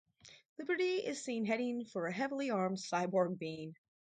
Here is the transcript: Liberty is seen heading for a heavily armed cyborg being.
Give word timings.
Liberty 0.57 0.95
is 0.95 1.23
seen 1.23 1.45
heading 1.45 1.85
for 1.85 2.07
a 2.07 2.11
heavily 2.11 2.49
armed 2.49 2.77
cyborg 2.77 3.37
being. 3.37 3.75